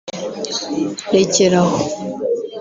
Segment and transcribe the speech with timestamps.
[1.13, 1.63] “rekeraho